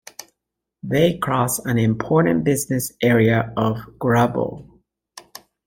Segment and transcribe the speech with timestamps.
[0.81, 4.67] They cross an important business area of Gurabo.